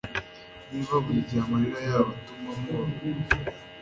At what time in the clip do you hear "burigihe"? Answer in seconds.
1.03-1.41